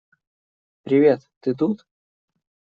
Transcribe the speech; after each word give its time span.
Привет, 0.81 1.29
ты 1.41 1.53
тут? 1.53 1.85